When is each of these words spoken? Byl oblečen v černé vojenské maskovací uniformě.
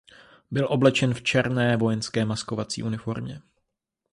Byl 0.51 0.67
oblečen 0.71 1.13
v 1.13 1.23
černé 1.23 1.77
vojenské 1.77 2.25
maskovací 2.25 2.83
uniformě. 2.83 3.41